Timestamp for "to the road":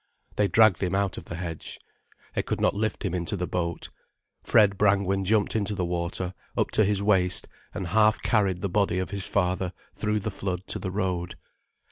10.69-11.35